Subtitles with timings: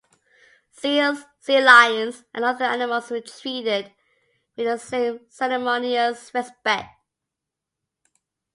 [0.71, 3.93] Seals, sea lions, and other animals were treated
[4.55, 6.89] with the same ceremonious respect.